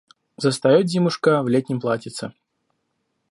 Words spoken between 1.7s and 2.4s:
платьице.